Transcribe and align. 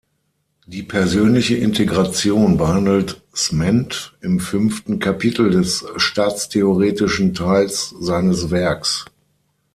Die 0.65 0.81
persönliche 0.81 1.57
Integration 1.57 2.57
behandelt 2.57 3.21
Smend 3.35 4.17
im 4.21 4.39
fünften 4.39 4.97
Kapitel 4.97 5.51
des 5.51 5.85
staatstheoretischen 5.95 7.35
Teils 7.35 7.93
seines 7.99 8.49
Werks. 8.49 9.05